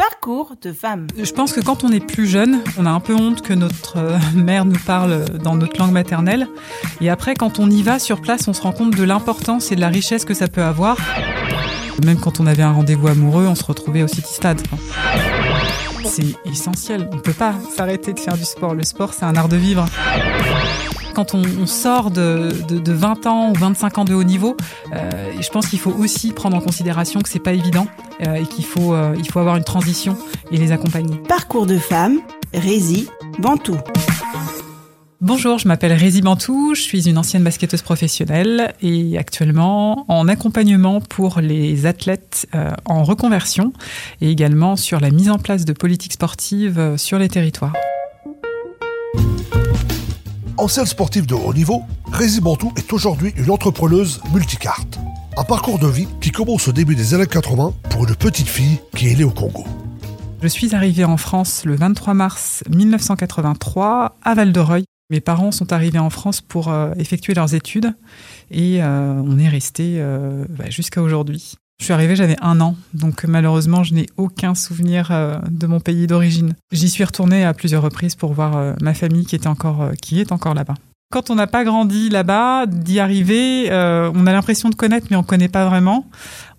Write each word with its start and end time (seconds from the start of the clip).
Parcours 0.00 0.54
de 0.62 0.72
femme. 0.72 1.08
Je 1.22 1.30
pense 1.30 1.52
que 1.52 1.60
quand 1.60 1.84
on 1.84 1.92
est 1.92 2.00
plus 2.00 2.26
jeune, 2.26 2.62
on 2.78 2.86
a 2.86 2.90
un 2.90 3.00
peu 3.00 3.14
honte 3.14 3.42
que 3.42 3.52
notre 3.52 3.98
euh, 3.98 4.18
mère 4.34 4.64
nous 4.64 4.78
parle 4.86 5.26
dans 5.44 5.56
notre 5.56 5.78
langue 5.78 5.92
maternelle. 5.92 6.48
Et 7.02 7.10
après, 7.10 7.34
quand 7.34 7.58
on 7.58 7.68
y 7.68 7.82
va 7.82 7.98
sur 7.98 8.22
place, 8.22 8.48
on 8.48 8.54
se 8.54 8.62
rend 8.62 8.72
compte 8.72 8.96
de 8.96 9.04
l'importance 9.04 9.72
et 9.72 9.76
de 9.76 9.80
la 9.82 9.88
richesse 9.88 10.24
que 10.24 10.32
ça 10.32 10.48
peut 10.48 10.62
avoir. 10.62 10.96
Même 12.02 12.18
quand 12.18 12.40
on 12.40 12.46
avait 12.46 12.62
un 12.62 12.72
rendez-vous 12.72 13.08
amoureux, 13.08 13.46
on 13.46 13.54
se 13.54 13.64
retrouvait 13.64 14.02
au 14.02 14.08
City 14.08 14.32
Stade. 14.32 14.62
C'est 16.06 16.34
essentiel. 16.46 17.06
On 17.12 17.16
ne 17.16 17.20
peut 17.20 17.34
pas 17.34 17.52
s'arrêter 17.76 18.14
de 18.14 18.20
faire 18.20 18.38
du 18.38 18.44
sport. 18.46 18.74
Le 18.74 18.84
sport, 18.84 19.12
c'est 19.12 19.26
un 19.26 19.36
art 19.36 19.50
de 19.50 19.56
vivre. 19.56 19.84
Quand 21.20 21.34
on, 21.34 21.66
sort 21.66 22.10
de, 22.10 22.50
20 22.70 23.26
ans 23.26 23.50
ou 23.50 23.54
25 23.54 23.98
ans 23.98 24.04
de 24.06 24.14
haut 24.14 24.24
niveau, 24.24 24.56
euh, 24.94 25.10
je 25.38 25.50
pense 25.50 25.66
qu'il 25.66 25.78
faut 25.78 25.90
aussi 25.90 26.32
prendre 26.32 26.56
en 26.56 26.62
considération 26.62 27.20
que 27.20 27.28
c'est 27.28 27.38
pas 27.38 27.52
évident 27.52 27.86
euh, 28.26 28.36
et 28.36 28.46
qu'il 28.46 28.64
faut, 28.64 28.94
euh, 28.94 29.14
il 29.18 29.30
faut 29.30 29.38
avoir 29.38 29.56
une 29.56 29.64
transition 29.64 30.16
et 30.50 30.56
les 30.56 30.72
accompagner. 30.72 31.14
Parcours 31.28 31.66
de 31.66 31.76
femme, 31.76 32.20
Rési, 32.54 33.10
Bantou. 33.38 33.76
Bonjour, 35.20 35.58
je 35.58 35.68
m'appelle 35.68 35.92
Rézi 35.92 36.22
Bantou, 36.22 36.74
je 36.74 36.80
suis 36.80 37.06
une 37.06 37.18
ancienne 37.18 37.44
basketteuse 37.44 37.82
professionnelle 37.82 38.72
et 38.80 39.18
actuellement 39.18 40.06
en 40.08 40.26
accompagnement 40.26 41.02
pour 41.02 41.40
les 41.40 41.84
athlètes 41.84 42.48
en 42.86 43.04
reconversion 43.04 43.74
et 44.22 44.30
également 44.30 44.74
sur 44.74 45.00
la 45.00 45.10
mise 45.10 45.28
en 45.28 45.36
place 45.36 45.66
de 45.66 45.74
politiques 45.74 46.14
sportives 46.14 46.96
sur 46.96 47.18
les 47.18 47.28
territoires. 47.28 47.74
Ancienne 50.60 50.84
sportive 50.84 51.24
de 51.24 51.32
haut 51.32 51.54
niveau, 51.54 51.84
Rézi 52.12 52.42
Bantou 52.42 52.70
est 52.76 52.92
aujourd'hui 52.92 53.32
une 53.38 53.50
entrepreneuse 53.50 54.20
multicarte. 54.34 54.98
Un 55.38 55.44
parcours 55.44 55.78
de 55.78 55.86
vie 55.86 56.06
qui 56.20 56.32
commence 56.32 56.68
au 56.68 56.72
début 56.72 56.94
des 56.94 57.14
années 57.14 57.26
80 57.26 57.72
pour 57.88 58.06
une 58.06 58.14
petite 58.14 58.46
fille 58.46 58.78
qui 58.94 59.08
est 59.08 59.16
née 59.16 59.24
au 59.24 59.30
Congo. 59.30 59.64
Je 60.42 60.48
suis 60.48 60.74
arrivée 60.74 61.04
en 61.06 61.16
France 61.16 61.64
le 61.64 61.76
23 61.76 62.12
mars 62.12 62.62
1983 62.68 64.18
à 64.22 64.34
Val-de-Reuil. 64.34 64.84
Mes 65.08 65.22
parents 65.22 65.50
sont 65.50 65.72
arrivés 65.72 65.98
en 65.98 66.10
France 66.10 66.42
pour 66.42 66.68
euh, 66.68 66.92
effectuer 66.98 67.32
leurs 67.32 67.54
études 67.54 67.94
et 68.50 68.82
euh, 68.82 69.14
on 69.24 69.38
est 69.38 69.48
resté 69.48 69.94
euh, 69.96 70.44
bah, 70.50 70.68
jusqu'à 70.68 71.00
aujourd'hui. 71.00 71.54
Je 71.80 71.86
suis 71.86 71.94
arrivée, 71.94 72.14
j'avais 72.14 72.36
un 72.42 72.60
an, 72.60 72.76
donc 72.92 73.24
malheureusement, 73.24 73.82
je 73.84 73.94
n'ai 73.94 74.04
aucun 74.18 74.54
souvenir 74.54 75.08
euh, 75.10 75.38
de 75.50 75.66
mon 75.66 75.80
pays 75.80 76.06
d'origine. 76.06 76.54
J'y 76.72 76.90
suis 76.90 77.04
retournée 77.04 77.42
à 77.42 77.54
plusieurs 77.54 77.82
reprises 77.82 78.16
pour 78.16 78.34
voir 78.34 78.54
euh, 78.54 78.74
ma 78.82 78.92
famille 78.92 79.24
qui, 79.24 79.34
était 79.34 79.46
encore, 79.46 79.80
euh, 79.80 79.92
qui 79.94 80.20
est 80.20 80.30
encore 80.30 80.52
là-bas. 80.52 80.74
Quand 81.10 81.30
on 81.30 81.36
n'a 81.36 81.46
pas 81.46 81.64
grandi 81.64 82.10
là-bas, 82.10 82.66
d'y 82.66 83.00
arriver, 83.00 83.68
on 83.72 84.26
a 84.28 84.32
l'impression 84.32 84.68
de 84.68 84.76
connaître, 84.76 85.08
mais 85.10 85.16
on 85.16 85.22
ne 85.22 85.26
connaît 85.26 85.48
pas 85.48 85.66
vraiment. 85.68 86.06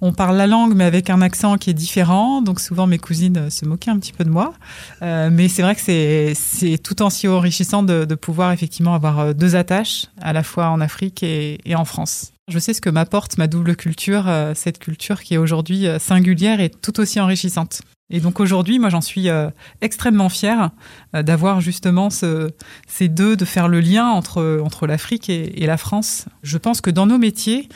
On 0.01 0.11
parle 0.11 0.35
la 0.35 0.45
langue, 0.45 0.73
mais 0.75 0.83
avec 0.83 1.09
un 1.09 1.21
accent 1.21 1.55
qui 1.55 1.69
est 1.69 1.73
différent. 1.73 2.41
Donc 2.41 2.59
souvent, 2.59 2.85
mes 2.85 2.97
cousines 2.97 3.49
se 3.49 3.63
moquaient 3.63 3.91
un 3.91 3.99
petit 3.99 4.11
peu 4.11 4.25
de 4.25 4.29
moi. 4.29 4.51
mais 4.99 5.47
c'est 5.47 5.61
vrai 5.61 5.73
que 5.73 6.33
c'est 6.33 6.77
tout 6.83 7.01
aussi 7.01 7.29
enrichissant 7.29 7.81
de, 7.81 8.03
pouvoir 8.15 8.51
effectivement 8.51 8.93
avoir 8.93 9.33
deux 9.33 9.55
attaches, 9.55 10.07
à 10.21 10.33
la 10.33 10.43
fois 10.43 10.67
en 10.67 10.81
Afrique 10.81 11.23
et 11.23 11.73
en 11.73 11.85
France. 11.85 12.33
Je 12.51 12.59
sais 12.59 12.73
ce 12.73 12.81
que 12.81 12.89
m'apporte 12.89 13.37
ma 13.37 13.47
double 13.47 13.77
culture, 13.77 14.27
euh, 14.27 14.51
cette 14.55 14.77
culture 14.77 15.21
qui 15.21 15.35
est 15.35 15.37
aujourd'hui 15.37 15.87
euh, 15.87 15.99
singulière 15.99 16.59
et 16.59 16.69
tout 16.69 16.99
aussi 16.99 17.17
enrichissante. 17.21 17.81
Et 18.09 18.19
donc 18.19 18.41
aujourd'hui, 18.41 18.77
moi 18.77 18.89
j'en 18.89 18.99
suis 18.99 19.29
euh, 19.29 19.49
extrêmement 19.79 20.27
fière 20.27 20.71
d'avoir 21.13 21.61
justement 21.61 22.09
ces 22.09 23.07
deux, 23.07 23.37
de 23.37 23.45
faire 23.45 23.69
le 23.69 23.79
lien 23.79 24.07
entre, 24.07 24.59
entre 24.61 24.85
l'Afrique 24.85 25.29
et, 25.29 25.65
la 25.65 25.77
France. 25.77 26.25
Je 26.43 26.57
pense 26.57 26.81
que 26.81 26.89
dans 26.89 27.05
nos 27.05 27.17
métiers, 27.17 27.69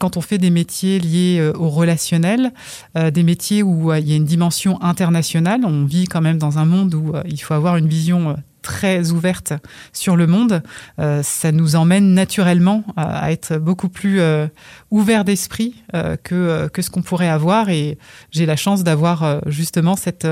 quand 0.00 0.16
on 0.16 0.20
fait 0.20 0.38
des 0.38 0.50
métiers 0.50 0.98
liés 0.98 1.52
au 1.54 1.68
relationnel, 1.68 2.52
des 2.96 3.22
métiers 3.22 3.62
où 3.62 3.92
il 3.94 4.08
y 4.08 4.12
a 4.12 4.16
une 4.16 4.24
dimension 4.24 4.82
internationale, 4.82 5.60
on 5.64 5.84
vit 5.84 6.06
quand 6.06 6.20
même 6.20 6.38
dans 6.38 6.58
un 6.58 6.64
monde 6.64 6.94
où 6.94 7.12
il 7.24 7.40
faut 7.40 7.54
avoir 7.54 7.76
une 7.76 7.86
vision 7.86 8.36
très 8.66 9.12
ouverte 9.12 9.52
sur 9.92 10.16
le 10.16 10.26
monde, 10.26 10.60
euh, 10.98 11.22
ça 11.22 11.52
nous 11.52 11.76
emmène 11.76 12.14
naturellement 12.14 12.82
à, 12.96 13.30
être 13.30 13.58
beaucoup 13.58 13.88
plus 13.88 14.20
euh, 14.20 14.48
ouvert 14.90 15.24
d'esprit 15.24 15.84
euh, 15.94 16.16
que, 16.16 16.68
que 16.72 16.82
ce 16.82 16.90
qu'on 16.90 17.02
pourrait 17.02 17.28
avoir. 17.28 17.70
Et 17.70 17.96
j'ai 18.32 18.44
la 18.44 18.56
chance 18.56 18.82
d'avoir 18.82 19.40
justement 19.46 19.94
cette, 19.94 20.26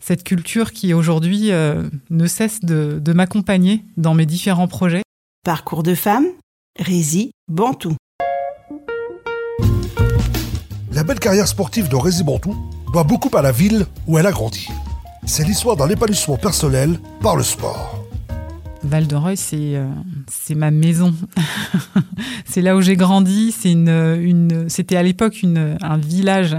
cette 0.00 0.24
culture 0.24 0.72
qui 0.72 0.94
aujourd'hui 0.94 1.50
ne 1.50 2.26
cesse 2.26 2.60
de, 2.60 2.98
de 3.02 3.12
m'accompagner 3.12 3.84
dans 3.98 4.14
mes 4.14 4.26
différents 4.26 4.68
projets. 4.68 5.02
Parcours 5.44 5.82
de 5.82 5.94
femme, 5.94 6.24
Rézi 6.80 7.32
Bantou. 7.48 7.96
La 10.92 11.04
belle 11.04 11.20
carrière 11.20 11.48
sportive 11.48 11.88
de 11.88 11.96
Rézi 11.96 12.24
Bantou 12.24 12.56
doit 12.92 13.04
beaucoup 13.04 13.36
à 13.36 13.42
la 13.42 13.52
ville 13.52 13.86
où 14.06 14.16
elle 14.16 14.26
a 14.26 14.32
grandi. 14.32 14.68
C'est 15.26 15.44
l'histoire 15.44 15.76
d'un 15.76 15.88
épanouissement 15.88 16.36
personnel 16.36 16.98
par 17.22 17.36
le 17.36 17.42
sport. 17.42 18.04
Val 18.82 19.06
de 19.06 19.16
Reuil, 19.16 19.38
c'est 19.38 19.74
euh, 19.76 19.88
ma 20.54 20.70
maison. 20.70 21.14
c'est 22.44 22.60
là 22.60 22.76
où 22.76 22.82
j'ai 22.82 22.96
grandi. 22.96 23.54
Une 23.64 24.66
c'était 24.68 24.96
à 24.96 25.02
l'époque 25.02 25.42
une 25.42 25.78
un 25.80 25.96
village. 25.96 26.54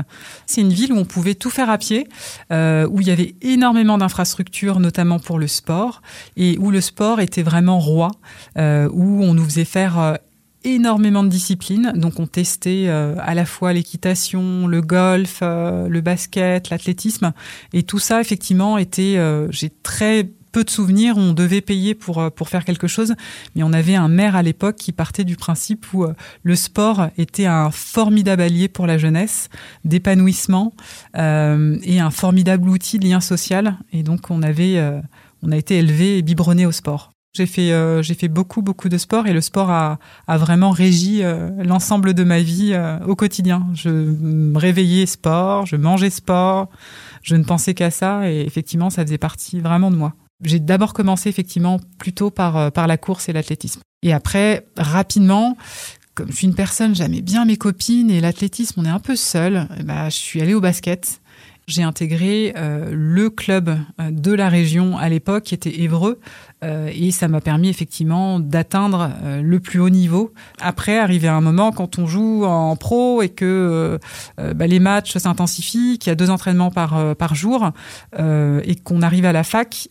C'est 0.48 0.62
une 0.62 0.74
ville 0.74 0.92
où 0.92 0.98
on 0.98 1.06
pouvait 1.06 1.36
tout 1.36 1.52
faire 1.52 1.70
à 1.70 1.78
pied, 1.78 2.08
euh, 2.52 2.88
où 2.90 3.02
il 3.02 3.08
y 3.08 3.12
avait 3.12 3.36
énormément 3.42 4.00
d'infrastructures, 4.00 4.80
notamment 4.80 5.20
pour 5.20 5.38
le 5.38 5.47
sport, 5.47 6.02
et 6.36 6.58
où 6.58 6.72
le 6.72 6.82
sport 6.82 7.20
était 7.20 7.44
vraiment 7.44 7.80
roi, 7.80 8.09
euh, 8.58 8.90
où 8.92 9.22
on 9.24 9.36
nous 9.36 9.46
faisait 9.46 9.66
faire 9.66 10.18
énormément 10.66 11.24
de 11.24 11.30
disciplines. 11.30 11.94
Donc 11.96 12.20
on 12.20 12.28
testait 12.28 12.86
euh, 12.88 13.16
à 13.20 13.34
la 13.36 13.46
fois 13.46 13.72
l'équitation, 13.72 14.68
le 14.68 14.81
golf, 14.81 15.40
euh, 15.42 15.88
le 15.88 16.02
basket, 16.02 16.70
l'athlétisme. 16.70 17.31
Et 17.72 17.84
tout 17.84 18.00
ça, 18.00 18.20
effectivement, 18.20 18.78
était... 18.78 19.16
Euh, 19.18 19.48
j'ai 19.52 19.70
très 19.70 20.30
peu 20.52 20.64
de 20.64 20.70
souvenirs, 20.70 21.18
on 21.18 21.34
devait 21.34 21.59
payer 21.59 21.96
pour, 21.96 22.31
pour 22.31 22.48
faire 22.48 22.64
quelque 22.64 22.88
chose, 22.88 23.14
mais 23.56 23.64
on 23.64 23.74
avait 23.74 23.96
un 23.96 24.08
maire 24.08 24.38
à 24.38 24.42
l'époque 24.42 24.78
qui 24.78 24.94
partait 24.94 25.26
du 25.26 25.36
principe 25.36 25.86
où 25.94 26.06
le 26.44 26.56
sport 26.56 27.09
était 27.18 27.46
un 27.46 27.72
formidable 27.72 28.42
allié 28.42 28.70
pour 28.70 28.88
la 28.88 28.97
jeunesse, 28.97 29.50
d'épanouissement 29.84 30.74
et 31.14 31.20
un 32.00 32.09
formidable 32.09 32.70
outil 32.70 33.00
de 33.00 33.06
lien 33.06 33.20
social. 33.20 33.78
Et 33.92 34.02
donc 34.02 34.32
on 34.32 34.42
avait, 34.42 34.82
on 35.44 35.52
a 35.52 35.58
été 35.58 35.78
élevé 35.78 36.20
et 36.20 36.22
biberonné 36.22 36.66
au 36.66 36.72
sport. 36.72 37.15
J'ai 37.35 37.47
fait, 37.47 37.73
euh, 37.73 38.01
j'ai 38.01 38.13
fait 38.13 38.29
beaucoup, 38.29 38.62
beaucoup 38.62 38.88
de 38.88 38.97
sport 38.97 39.28
et 39.28 39.34
le 39.34 39.41
sport 39.41 39.69
a, 39.69 40.00
a 40.25 40.38
vraiment 40.38 40.69
régi 40.69 41.22
euh, 41.22 41.50
l'ensemble 41.66 42.13
de 42.13 42.23
ma 42.23 42.40
vie 42.40 42.72
euh, 42.73 42.97
au 43.06 43.18
quotidien. 43.18 43.68
Je 43.73 43.90
me 43.90 44.57
réveillais 44.57 45.06
sport, 45.06 45.66
je 45.66 45.75
mangeais 45.75 46.09
sport, 46.09 46.69
je 47.23 47.35
ne 47.35 47.44
pensais 47.44 47.73
qu'à 47.73 47.91
ça 47.91 48.31
et 48.31 48.40
effectivement, 48.40 48.90
ça 48.90 49.03
faisait 49.03 49.18
partie 49.18 49.59
vraiment 49.59 49.91
de 49.91 49.97
moi. 49.97 50.13
J'ai 50.46 50.59
d'abord 50.59 50.94
commencé 50.94 51.28
effectivement 51.28 51.81
plutôt 51.97 52.31
par, 52.31 52.72
par 52.72 52.88
la 52.88 52.96
course 52.97 53.28
et 53.28 53.34
l'athlétisme. 53.34 53.81
Et 54.02 54.13
après, 54.13 54.66
rapidement, 54.78 55.57
comme 56.13 56.31
je 56.31 56.38
suis 56.38 56.47
une 56.47 56.56
personne, 56.56 56.96
j'aimais 56.96 57.22
bien 57.22 57.44
mes 57.44 57.57
copines 57.57 58.12
et 58.12 58.22
l'athlétisme, 58.22 58.79
on 58.79 58.85
est 58.85 58.90
un 58.90 59.00
peu 59.00 59.17
seul, 59.17 59.67
bah, 59.84 60.07
je 60.07 60.16
suis 60.16 60.41
allée 60.41 60.53
au 60.53 60.62
basket 60.62 61.19
j'ai 61.68 61.84
intégré 61.84 62.53
euh, 62.56 62.92
le 62.92 63.30
club 63.30 63.70
euh, 63.70 64.12
de 64.12 64.31
la 64.34 64.50
région 64.50 64.98
à 64.98 65.09
l'époque, 65.09 65.44
qui 65.44 65.56
était 65.56 65.81
Évreux, 65.81 66.20
euh, 66.64 66.92
et 66.94 67.12
ça 67.12 67.28
m'a 67.28 67.42
permis 67.42 67.70
effectivement 67.70 68.40
d'atteindre 68.40 69.12
le 69.42 69.59
plus 69.59 69.80
haut 69.80 69.90
niveau. 69.90 70.34
Après, 70.62 70.98
arrivé 70.98 71.28
à 71.28 71.36
un 71.36 71.42
moment 71.42 71.72
quand 71.72 72.00
on 72.00 72.08
joue 72.08 72.46
en 72.46 72.76
pro 72.76 73.22
et 73.22 73.30
que 73.30 74.00
bah, 74.38 74.68
les 74.68 74.80
matchs 74.80 75.18
s'intensifient, 75.18 76.00
qu'il 76.00 76.09
y 76.09 76.12
a 76.12 76.16
deux 76.16 76.30
entraînements 76.30 76.72
par 76.72 77.16
par 77.16 77.36
jour, 77.36 77.72
et 78.18 78.76
qu'on 78.84 79.02
arrive 79.02 79.26
à 79.26 79.34
la 79.34 79.44
fac, 79.44 79.90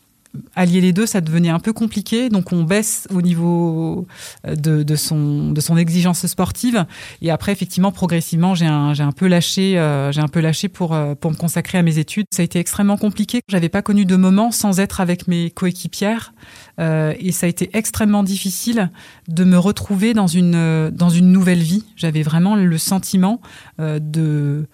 allier 0.55 0.81
les 0.81 0.93
deux, 0.93 1.07
ça 1.07 1.21
devenait 1.21 1.49
un 1.51 1.59
peu 1.59 1.73
compliqué. 1.73 2.29
Donc 2.29 2.53
on 2.53 2.65
baisse 2.65 3.07
au 3.15 3.23
niveau 3.23 4.07
euh, 4.47 4.55
de, 4.55 4.97
son 4.97 5.51
de 5.51 5.61
son 5.61 5.77
exigence 5.77 6.27
sportive. 6.27 6.85
Et 7.23 7.31
après, 7.31 7.53
effectivement, 7.53 7.93
progressivement, 7.93 8.55
j'ai 8.55 8.67
un 8.67 8.95
un 9.05 9.13
peu 9.13 9.27
lâché 9.27 9.79
euh, 9.79 10.13
j'ai 10.13 10.21
un 10.21 10.29
peu 10.29 10.41
lâché 10.41 10.69
pour 10.69 10.95
euh, 10.95 11.15
pour 11.15 11.31
me 11.31 11.37
consacrer 11.37 11.79
à 11.79 11.83
mes 11.83 11.99
études. 11.99 12.27
Ça 12.31 12.43
a 12.43 12.45
été 12.45 12.59
extrêmement 12.59 12.97
compliqué. 12.97 13.41
J'avais 13.49 13.69
pas 13.69 13.83
connu 13.83 14.05
de 14.05 14.17
moment 14.17 14.51
sans 14.51 14.81
être 14.81 15.01
avec 15.01 15.29
mes 15.29 15.51
coéquipières. 15.51 16.33
et 16.79 17.33
ça 17.33 17.47
a 17.47 17.49
été 17.49 17.71
extrêmement 17.73 18.23
difficile 18.23 18.91
de 19.29 19.45
me 19.45 19.59
retrouver 19.59 20.15
dans 20.15 20.27
une 20.27 20.91
dans 20.91 21.11
une 21.11 21.31
nouvelle 21.33 21.63
vie. 21.63 21.85
J'avais 21.97 22.23
vraiment 22.23 22.57
le 22.57 22.79
sentiment 22.79 23.41
de, 23.79 24.67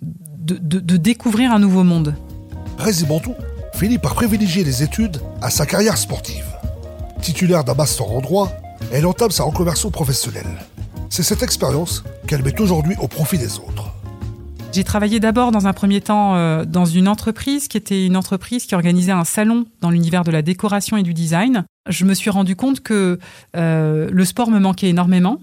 de, 0.00 0.58
de, 0.80 0.96
découvrir 0.96 1.52
un 1.52 1.58
nouveau 1.58 1.82
monde. 1.82 2.14
tout 3.22 3.34
finit 3.76 3.98
par 3.98 4.14
privilégier 4.14 4.64
les 4.64 4.82
études 4.82 5.18
à 5.42 5.50
sa 5.50 5.66
carrière 5.66 5.98
sportive. 5.98 6.46
Titulaire 7.20 7.62
d'un 7.62 7.74
master 7.74 8.10
en 8.10 8.20
droit, 8.20 8.50
elle 8.90 9.04
entame 9.04 9.30
sa 9.30 9.44
reconversion 9.44 9.90
professionnelle. 9.90 10.48
C'est 11.10 11.22
cette 11.22 11.42
expérience 11.42 12.02
qu'elle 12.26 12.42
met 12.42 12.58
aujourd'hui 12.58 12.96
au 13.00 13.06
profit 13.06 13.36
des 13.36 13.58
autres. 13.58 13.92
J'ai 14.72 14.82
travaillé 14.82 15.20
d'abord 15.20 15.52
dans 15.52 15.66
un 15.66 15.74
premier 15.74 16.00
temps 16.00 16.36
euh, 16.36 16.64
dans 16.64 16.86
une 16.86 17.06
entreprise 17.06 17.68
qui 17.68 17.76
était 17.76 18.06
une 18.06 18.16
entreprise 18.16 18.64
qui 18.64 18.74
organisait 18.74 19.12
un 19.12 19.24
salon 19.24 19.66
dans 19.82 19.90
l'univers 19.90 20.24
de 20.24 20.30
la 20.30 20.40
décoration 20.40 20.96
et 20.96 21.02
du 21.02 21.12
design. 21.12 21.64
Je 21.88 22.04
me 22.04 22.14
suis 22.14 22.30
rendu 22.30 22.56
compte 22.56 22.80
que 22.80 23.18
euh, 23.56 24.08
le 24.10 24.24
sport 24.24 24.50
me 24.50 24.58
manquait 24.58 24.88
énormément 24.88 25.40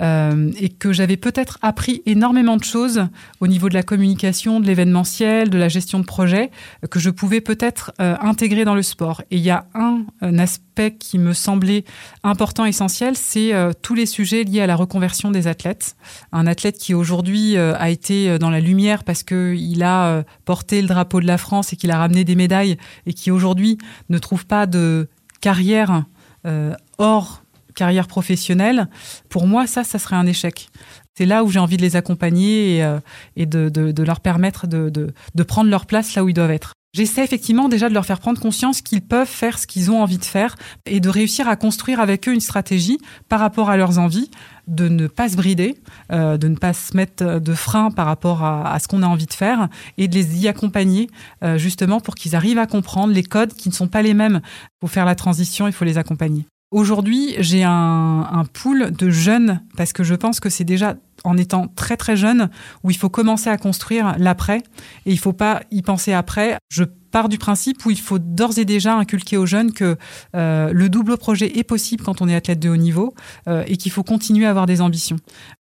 euh, 0.00 0.50
et 0.58 0.68
que 0.68 0.92
j'avais 0.92 1.16
peut-être 1.16 1.58
appris 1.62 2.02
énormément 2.06 2.56
de 2.56 2.64
choses 2.64 3.06
au 3.40 3.46
niveau 3.46 3.68
de 3.68 3.74
la 3.74 3.82
communication, 3.82 4.60
de 4.60 4.66
l'événementiel, 4.66 5.50
de 5.50 5.58
la 5.58 5.68
gestion 5.68 5.98
de 5.98 6.04
projet, 6.04 6.50
que 6.90 6.98
je 6.98 7.10
pouvais 7.10 7.40
peut-être 7.40 7.92
euh, 8.00 8.16
intégrer 8.20 8.64
dans 8.64 8.74
le 8.74 8.82
sport. 8.82 9.22
Et 9.30 9.36
il 9.36 9.42
y 9.42 9.50
a 9.50 9.66
un, 9.74 10.04
un, 10.20 10.38
aspect 10.38 10.94
qui 10.98 11.18
me 11.18 11.32
semblait 11.32 11.84
important, 12.22 12.66
essentiel, 12.66 13.16
c'est 13.16 13.52
tous 13.80 13.94
les 13.94 14.04
sujets 14.04 14.44
liés 14.44 14.60
à 14.60 14.66
la 14.66 14.76
reconversion 14.76 15.30
des 15.30 15.46
athlètes. 15.46 15.96
Un 16.32 16.46
athlète 16.46 16.76
qui 16.76 16.92
aujourd'hui 16.92 17.56
a 17.56 17.88
été 17.88 18.38
dans 18.38 18.50
la 18.50 18.60
lumière 18.60 19.02
parce 19.02 19.22
qu'il 19.22 19.82
a 19.82 20.22
porté 20.44 20.82
le 20.82 20.88
drapeau 20.88 21.22
de 21.22 21.26
la 21.26 21.38
France 21.38 21.72
et 21.72 21.76
qu'il 21.76 21.90
a 21.90 21.96
ramené 21.96 22.24
des 22.24 22.34
médailles 22.34 22.76
et 23.06 23.14
qui 23.14 23.30
aujourd'hui 23.30 23.78
ne 24.10 24.18
trouve 24.18 24.44
pas 24.44 24.66
de 24.66 25.08
carrière 25.40 26.04
euh, 26.46 26.74
hors 26.98 27.42
carrière 27.76 28.08
professionnelle, 28.08 28.88
pour 29.28 29.46
moi, 29.46 29.66
ça, 29.68 29.84
ça 29.84 30.00
serait 30.00 30.16
un 30.16 30.26
échec. 30.26 30.70
C'est 31.16 31.26
là 31.26 31.44
où 31.44 31.50
j'ai 31.50 31.60
envie 31.60 31.76
de 31.76 31.82
les 31.82 31.94
accompagner 31.94 32.78
et, 32.78 32.82
euh, 32.82 32.98
de, 33.36 34.02
leur 34.02 34.20
permettre 34.20 34.66
de, 34.66 35.12
prendre 35.44 35.70
leur 35.70 35.86
place 35.86 36.14
là 36.14 36.24
où 36.24 36.28
ils 36.28 36.34
doivent 36.34 36.50
être. 36.50 36.72
J'essaie 36.94 37.22
effectivement 37.22 37.68
déjà 37.68 37.90
de 37.90 37.94
leur 37.94 38.06
faire 38.06 38.20
prendre 38.20 38.40
conscience 38.40 38.80
qu'ils 38.80 39.02
peuvent 39.02 39.28
faire 39.28 39.58
ce 39.58 39.66
qu'ils 39.66 39.90
ont 39.90 40.02
envie 40.02 40.16
de 40.16 40.24
faire 40.24 40.56
et 40.86 40.98
de 40.98 41.10
réussir 41.10 41.46
à 41.46 41.56
construire 41.56 42.00
avec 42.00 42.26
eux 42.26 42.32
une 42.32 42.40
stratégie 42.40 42.98
par 43.28 43.38
rapport 43.38 43.68
à 43.68 43.76
leurs 43.76 43.98
envies, 43.98 44.30
de 44.66 44.88
ne 44.88 45.06
pas 45.06 45.28
se 45.28 45.36
brider, 45.36 45.76
euh, 46.12 46.36
de 46.36 46.48
ne 46.48 46.56
pas 46.56 46.72
se 46.72 46.96
mettre 46.96 47.40
de 47.40 47.54
frein 47.54 47.90
par 47.90 48.06
rapport 48.06 48.44
à, 48.44 48.78
ce 48.78 48.88
qu'on 48.88 49.02
a 49.02 49.06
envie 49.06 49.26
de 49.26 49.32
faire 49.32 49.68
et 49.96 50.08
de 50.08 50.14
les 50.14 50.42
y 50.42 50.48
accompagner 50.48 51.08
euh, 51.42 51.58
justement 51.58 52.00
pour 52.00 52.14
qu'ils 52.14 52.34
arrivent 52.34 52.58
à 52.58 52.66
comprendre 52.66 53.12
les 53.12 53.22
codes 53.22 53.52
qui 53.52 53.68
ne 53.68 53.74
sont 53.74 53.88
pas 53.88 54.02
les 54.02 54.14
mêmes. 54.14 54.40
Pour 54.80 54.90
faire 54.90 55.04
la 55.04 55.14
transition, 55.14 55.66
il 55.66 55.72
faut 55.72 55.84
les 55.84 55.98
accompagner. 55.98 56.46
Aujourd'hui, 56.72 57.36
j'ai 57.38 57.62
un, 57.62 58.28
un 58.30 58.44
pool 58.44 58.90
de 58.90 59.08
jeunes 59.08 59.60
parce 59.76 59.92
que 59.92 60.02
je 60.02 60.14
pense 60.14 60.40
que 60.40 60.50
c'est 60.50 60.64
déjà 60.64 60.96
en 61.26 61.36
étant 61.36 61.66
très 61.74 61.96
très 61.96 62.16
jeune 62.16 62.48
où 62.84 62.90
il 62.90 62.96
faut 62.96 63.08
commencer 63.10 63.50
à 63.50 63.58
construire 63.58 64.14
l'après 64.18 64.62
et 65.04 65.12
il 65.12 65.18
faut 65.18 65.32
pas 65.32 65.60
y 65.70 65.82
penser 65.82 66.12
après. 66.12 66.56
Je 66.68 66.84
pars 67.10 67.28
du 67.28 67.38
principe 67.38 67.84
où 67.84 67.90
il 67.90 67.98
faut 67.98 68.18
d'ores 68.18 68.58
et 68.58 68.64
déjà 68.64 68.94
inculquer 68.94 69.36
aux 69.36 69.46
jeunes 69.46 69.72
que 69.72 69.96
euh, 70.36 70.70
le 70.72 70.88
double 70.88 71.16
projet 71.16 71.58
est 71.58 71.64
possible 71.64 72.04
quand 72.04 72.20
on 72.20 72.28
est 72.28 72.34
athlète 72.34 72.60
de 72.60 72.68
haut 72.68 72.76
niveau 72.76 73.14
euh, 73.48 73.64
et 73.66 73.76
qu'il 73.76 73.90
faut 73.90 74.04
continuer 74.04 74.46
à 74.46 74.50
avoir 74.50 74.66
des 74.66 74.80
ambitions. 74.80 75.16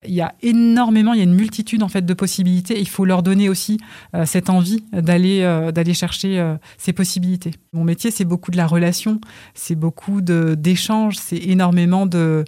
Il 0.04 0.14
y 0.14 0.20
a 0.20 0.34
énormément, 0.42 1.12
il 1.12 1.18
y 1.18 1.20
a 1.20 1.24
une 1.24 1.34
multitude 1.34 1.82
en 1.82 1.88
fait 1.88 2.04
de 2.04 2.14
possibilités. 2.14 2.78
Et 2.78 2.80
il 2.80 2.88
faut 2.88 3.04
leur 3.04 3.22
donner 3.22 3.48
aussi 3.48 3.78
euh, 4.14 4.24
cette 4.26 4.50
envie 4.50 4.84
d'aller 4.92 5.42
d'aller 5.72 5.94
chercher 5.94 6.54
ces 6.78 6.92
possibilités. 6.92 7.52
Mon 7.72 7.84
métier, 7.84 8.10
c'est 8.10 8.24
beaucoup 8.24 8.50
de 8.50 8.56
la 8.56 8.66
relation, 8.66 9.20
c'est 9.54 9.74
beaucoup 9.74 10.20
d'échanges, 10.20 11.16
c'est 11.16 11.36
énormément 11.36 12.06
de 12.06 12.44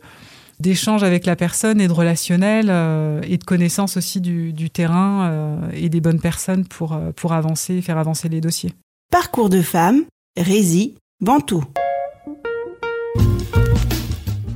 d'échange 0.60 1.02
avec 1.02 1.26
la 1.26 1.36
personne 1.36 1.80
et 1.80 1.88
de 1.88 1.92
relationnel 1.92 2.66
euh, 2.68 3.20
et 3.24 3.38
de 3.38 3.44
connaissance 3.44 3.96
aussi 3.96 4.20
du, 4.20 4.70
terrain 4.70 5.28
euh, 5.30 5.56
et 5.72 5.88
des 5.88 6.00
bonnes 6.00 6.20
personnes 6.20 6.64
pour, 6.64 6.92
euh, 6.92 7.12
pour 7.12 7.32
avancer 7.32 7.74
et 7.74 7.82
faire 7.82 7.98
avancer 7.98 8.28
les 8.28 8.40
dossiers. 8.40 8.72
Parcours 9.10 9.48
de 9.48 9.62
femme, 9.62 10.04
Rési, 10.36 10.94
Bantou. 11.20 11.64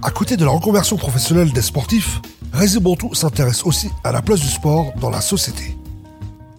À 0.03 0.11
côté 0.11 0.37
de 0.37 0.45
la 0.45 0.50
reconversion 0.50 0.97
professionnelle 0.97 1.53
des 1.53 1.62
sportifs, 1.62 2.21
Rési 2.53 2.81
Bantou 2.81 3.15
s'intéresse 3.15 3.65
aussi 3.65 3.89
à 4.05 4.12
la 4.12 4.23
place 4.23 4.41
du 4.41 4.49
sport 4.49 4.93
dans 5.00 5.11
la 5.11 5.21
société. 5.21 5.78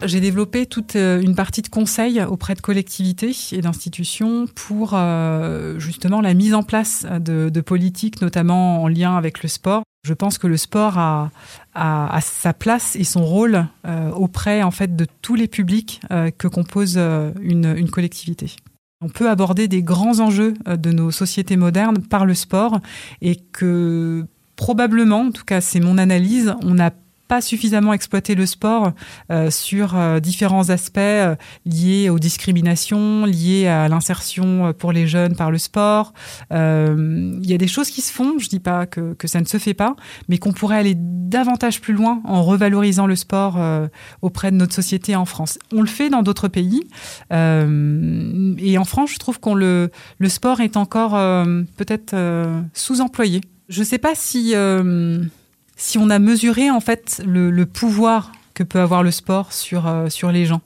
J'ai 0.01 0.21
développé 0.21 0.65
toute 0.65 0.95
euh, 0.95 1.21
une 1.21 1.35
partie 1.35 1.61
de 1.61 1.67
conseils 1.67 2.23
auprès 2.23 2.55
de 2.55 2.61
collectivités 2.61 3.35
et 3.51 3.61
d'institutions 3.61 4.45
pour 4.47 4.91
euh, 4.93 5.77
justement 5.77 6.21
la 6.21 6.33
mise 6.33 6.53
en 6.53 6.63
place 6.63 7.05
de, 7.19 7.61
politiques, 7.61 8.21
notamment 8.21 8.83
en 8.83 8.87
lien 8.87 9.17
avec 9.17 9.43
le 9.43 9.49
sport. 9.49 9.83
Je 10.05 10.13
pense 10.13 10.37
que 10.37 10.47
le 10.47 10.55
sport 10.55 10.97
a, 10.97 11.31
a, 11.73 12.21
sa 12.21 12.53
place 12.53 12.95
et 12.95 13.03
son 13.03 13.25
rôle 13.25 13.65
euh, 13.85 14.09
auprès 14.11 14.63
en 14.63 14.71
fait 14.71 14.95
de 14.95 15.05
tous 15.21 15.35
les 15.35 15.49
publics 15.49 16.01
que 16.37 16.47
compose 16.47 16.97
une, 16.97 17.75
une 17.75 17.89
collectivité. 17.89 18.55
On 19.01 19.09
peut 19.09 19.29
aborder 19.29 19.67
des 19.67 19.83
grands 19.83 20.21
enjeux 20.21 20.53
de 20.65 20.91
nos 20.91 21.11
sociétés 21.11 21.57
modernes 21.57 21.99
par 21.99 22.25
le 22.25 22.33
sport 22.33 22.79
et 23.21 23.35
que 23.35 24.25
probablement, 24.55 25.21
en 25.21 25.31
tout 25.31 25.45
cas 25.45 25.59
c'est 25.59 25.81
mon 25.81 25.97
analyse, 25.97 26.55
on 26.63 26.75
n'a 26.75 26.91
pas 27.29 27.41
suffisamment 27.41 27.93
exploité 27.93 28.33
le 28.33 28.47
sport 28.47 28.91
euh, 29.31 29.51
sur 29.51 29.95
euh, 29.95 30.19
différents 30.19 30.71
aspects 30.71 30.97
euh, 30.97 31.35
liés 31.63 32.09
aux 32.09 32.17
discriminations, 32.17 33.23
liés 33.25 33.67
à 33.67 33.87
l'insertion 33.87 34.73
pour 34.73 34.91
les 34.91 35.07
jeunes 35.07 35.35
par 35.35 35.51
le 35.51 35.59
sport. 35.59 36.11
Il 36.51 37.45
y 37.45 37.53
a 37.53 37.57
des 37.57 37.67
choses 37.67 37.89
qui 37.91 38.01
se 38.01 38.11
font, 38.11 38.39
je 38.39 38.49
dis 38.49 38.59
pas 38.59 38.87
que, 38.87 39.13
que 39.13 39.27
ça 39.27 39.39
ne 39.39 39.45
se 39.45 39.57
fait 39.57 39.75
pas, 39.75 39.95
mais 40.27 40.39
qu'on 40.39 40.51
pourrait 40.51 40.77
aller 40.77 40.95
davantage 40.97 41.79
plus 41.81 41.93
loin 41.93 42.21
en 42.25 42.43
revalorisant 42.43 43.05
le 43.05 43.15
sport 43.15 43.59
auprès 44.23 44.49
de 44.49 44.55
notre 44.55 44.73
société 44.73 45.15
en 45.15 45.25
France. 45.25 45.59
On 45.71 45.81
le 45.81 45.87
fait 45.87 46.09
dans 46.09 46.23
d'autres 46.23 46.47
pays, 46.47 46.81
et 47.31 48.77
en 48.77 48.85
France, 48.85 49.11
je 49.13 49.19
trouve 49.19 49.39
qu'on 49.39 49.53
le, 49.53 49.91
le 50.17 50.29
sport 50.29 50.61
est 50.61 50.75
encore 50.77 51.11
peut-être 51.77 52.15
sous-employé. 52.73 53.41
Je 53.69 53.83
sais 53.83 53.99
pas 53.99 54.15
si 54.15 54.55
si 55.79 55.97
on 55.97 56.09
a 56.09 56.19
mesuré 56.19 56.69
en 56.69 56.81
fait 56.81 57.21
le, 57.25 57.65
pouvoir 57.65 58.33
que 58.59 58.63
peut 58.65 58.81
avoir 58.81 59.03
le 59.03 59.11
sport 59.11 59.53
sur, 59.53 59.87
euh, 59.87 60.09
sur 60.09 60.33
les 60.33 60.45
gens. 60.45 60.59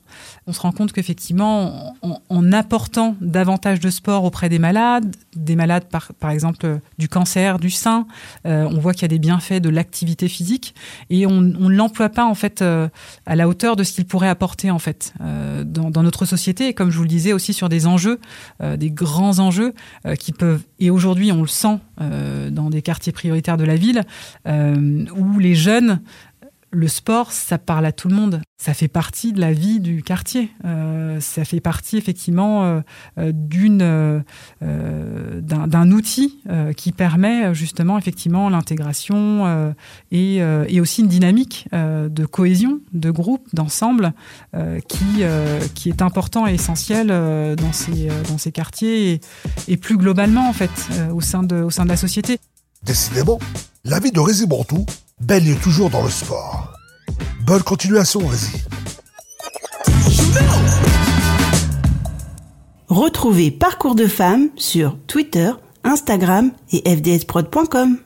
On 0.47 0.53
se 0.53 0.59
rend 0.59 0.71
compte 0.71 0.91
qu'effectivement, 0.93 1.95
en, 2.01 2.51
apportant 2.51 3.15
davantage 3.21 3.79
de 3.79 3.91
sport 3.91 4.23
auprès 4.23 4.49
des 4.49 4.57
malades, 4.57 5.15
des 5.35 5.55
malades 5.55 5.85
par, 5.85 6.11
par 6.19 6.31
exemple 6.31 6.79
du 6.97 7.07
cancer 7.07 7.59
du 7.59 7.69
sein, 7.69 8.07
euh, 8.47 8.67
on 8.69 8.79
voit 8.79 8.93
qu'il 8.93 9.03
y 9.03 9.05
a 9.05 9.09
des 9.09 9.19
bienfaits 9.19 9.61
de 9.61 9.69
l'activité 9.69 10.27
physique 10.27 10.73
et 11.11 11.27
on 11.27 11.41
ne 11.41 11.69
l'emploie 11.69 12.09
pas 12.09 12.25
en 12.25 12.33
fait 12.33 12.61
euh, 12.61 12.89
à 13.27 13.35
la 13.35 13.47
hauteur 13.47 13.75
de 13.75 13.83
ce 13.83 13.93
qu'il 13.93 14.05
pourrait 14.05 14.27
apporter 14.27 14.71
en 14.71 14.79
fait 14.79 15.13
dans, 15.19 15.89
dans, 15.91 16.03
notre 16.03 16.25
société 16.25 16.69
et 16.69 16.73
comme 16.73 16.89
je 16.89 16.97
vous 16.97 17.03
le 17.03 17.09
disais 17.09 17.33
aussi 17.33 17.53
sur 17.53 17.69
des 17.69 17.87
enjeux, 17.87 18.19
des 18.61 18.91
grands 18.91 19.39
enjeux 19.39 19.73
qui 20.19 20.31
peuvent 20.31 20.63
et 20.79 20.89
aujourd'hui 20.89 21.31
on 21.31 21.41
le 21.41 21.47
sent 21.47 21.79
dans 21.99 22.69
des 22.69 22.81
quartiers 22.81 23.13
prioritaires 23.13 23.57
de 23.57 23.63
la 23.63 23.75
ville 23.75 24.03
où 24.45 25.39
les 25.39 25.55
jeunes 25.55 26.01
le 26.73 26.87
sport, 26.87 27.31
ça 27.31 27.59
parle 27.59 27.85
à 27.85 27.91
tout 27.91 28.07
le 28.07 28.15
monde. 28.15 28.41
Ça 28.57 28.73
fait 28.73 28.87
partie 28.87 29.31
de 29.31 29.39
la 29.39 29.53
vie 29.53 29.79
du 29.79 30.01
quartier. 30.01 30.49
Euh, 30.65 31.19
ça 31.19 31.45
fait 31.45 31.59
partie 31.59 31.97
effectivement 31.97 32.81
euh, 33.19 33.19
euh, 33.19 34.21
d'un 35.41 35.91
outil 35.91 36.39
qui 36.75 36.91
permet 36.91 37.53
justement 37.53 37.97
effectivement 37.97 38.49
l'intégration 38.49 39.73
et, 40.11 40.37
et, 40.37 40.81
aussi 40.81 41.01
une 41.01 41.07
dynamique 41.07 41.67
de 41.71 42.25
cohésion, 42.25 42.79
de 42.93 43.11
groupe, 43.11 43.47
d'ensemble 43.53 44.13
qui 44.87 45.23
qui 45.75 45.89
est 45.89 46.01
important 46.01 46.47
et 46.47 46.53
essentiel 46.53 47.07
dans 47.07 47.73
ces 47.73 48.07
dans 48.29 48.37
ces 48.37 48.51
quartiers 48.51 49.21
et, 49.67 49.77
plus 49.77 49.97
globalement 49.97 50.49
en 50.49 50.53
fait 50.53 50.71
au 51.13 51.21
sein 51.21 51.43
de 51.43 51.55
au 51.55 51.69
sein 51.69 51.83
de 51.83 51.89
la 51.89 51.97
société. 51.97 52.39
Décidément, 52.83 53.39
la 53.83 53.99
vie 53.99 54.11
de 54.11 54.19
Rézibantou 54.19 54.85
baigne 55.23 55.55
toujours 55.55 55.89
dans 55.89 56.03
le 56.03 56.09
sport. 56.09 56.73
Bonne 57.45 57.63
continuation, 57.63 58.27
Rézi. 58.27 58.63
Retrouvez 62.87 63.49
Parcours 63.49 63.95
de 63.95 64.07
femmes 64.07 64.49
sur 64.55 64.97
Twitter, 65.07 65.51
Instagram 65.83 66.51
et 66.71 66.81
fdsprod.com. 66.95 67.97